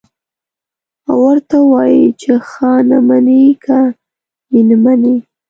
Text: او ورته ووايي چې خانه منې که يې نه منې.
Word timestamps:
او 1.09 1.17
ورته 1.25 1.55
ووايي 1.61 2.05
چې 2.21 2.31
خانه 2.49 2.97
منې 3.07 3.43
که 3.63 3.77
يې 4.53 4.61
نه 4.69 4.77
منې. 4.83 5.15